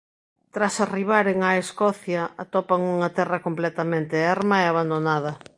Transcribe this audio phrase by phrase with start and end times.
[0.53, 5.31] Tras arribaren á Escocia atopan unha terra completamente erma e abandonada.